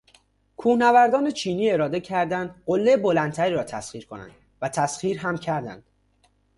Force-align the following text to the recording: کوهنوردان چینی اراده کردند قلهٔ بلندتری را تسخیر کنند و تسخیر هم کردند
کوهنوردان 0.57 1.31
چینی 1.31 1.71
اراده 1.71 1.99
کردند 1.99 2.63
قلهٔ 2.65 2.97
بلندتری 2.97 3.53
را 3.53 3.63
تسخیر 3.63 4.05
کنند 4.05 4.31
و 4.61 4.69
تسخیر 4.69 5.19
هم 5.19 5.37
کردند 5.37 5.83